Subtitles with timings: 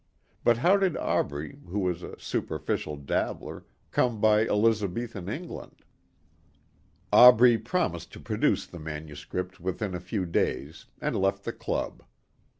[0.43, 5.83] But how did Aubrey who was a superficial dabbler come by Elizabethan England?
[7.13, 12.03] Aubrey promised to produce the manuscript within a few days and left the club.